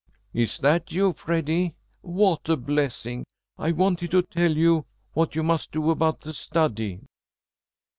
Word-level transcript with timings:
"Is 0.33 0.57
that 0.57 0.91
you, 0.91 1.13
Freddy? 1.13 1.75
What 2.01 2.49
a 2.49 2.57
blessing! 2.57 3.23
I 3.59 3.71
wanted 3.71 4.09
to 4.09 4.23
tell 4.23 4.57
you 4.57 4.87
what 5.13 5.35
you 5.35 5.43
must 5.43 5.71
do 5.71 5.91
about 5.91 6.21
the 6.21 6.33
study." 6.33 7.01